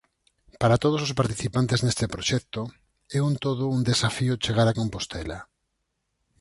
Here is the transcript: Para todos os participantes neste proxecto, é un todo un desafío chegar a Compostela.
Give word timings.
Para 0.61 0.79
todos 0.83 0.99
os 1.07 1.15
participantes 1.19 1.79
neste 1.85 2.05
proxecto, 2.13 2.61
é 3.17 3.19
un 3.29 3.33
todo 3.45 3.63
un 3.75 3.79
desafío 3.91 4.41
chegar 4.45 4.67
a 4.69 4.77
Compostela. 4.79 5.39